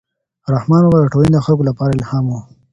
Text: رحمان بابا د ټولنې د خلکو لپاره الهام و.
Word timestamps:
رحمان 0.53 0.83
بابا 0.85 0.97
د 1.01 1.11
ټولنې 1.13 1.31
د 1.33 1.39
خلکو 1.45 1.67
لپاره 1.69 1.91
الهام 1.97 2.25
و. 2.29 2.33